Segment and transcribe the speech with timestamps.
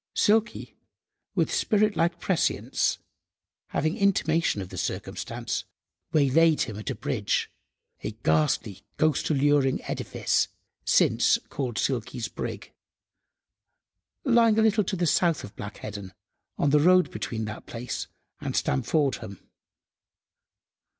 [0.15, 0.75] Silky,
[1.35, 2.97] with spirit–like prescience,
[3.67, 5.63] having intimation of the circumstance,
[6.11, 10.47] waylaid him at a bridge—a "ghastly, ghost–alluring edifice,"
[10.83, 12.71] since called "Silky's Brig,"
[14.23, 16.13] lying a little to the south of Black Heddon,
[16.57, 18.07] on the road between that place
[18.39, 19.37] and Stamfordham.